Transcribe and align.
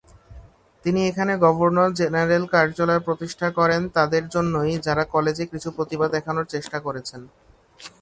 তিনি 0.85 0.99
এখানে 1.09 1.33
governor 1.37 1.89
general 1.93 2.43
কার্যালয় 2.53 3.01
প্রতিষ্ঠা 3.07 3.47
করেন 3.57 3.81
তাদের 3.97 4.23
জন্যই 4.27 4.73
যারা 4.85 5.03
কলেজে 5.13 5.45
কিছু 5.45 5.69
প্রতিভা 5.77 6.07
দেখানোর 6.15 6.45
চেষ্টা 6.53 6.77
করেছেন। 6.79 7.21